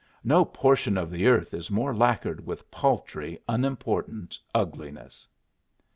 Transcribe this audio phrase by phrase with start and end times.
[0.23, 5.27] No portion of the earth is more lacquered with paltry, unimportant ugliness.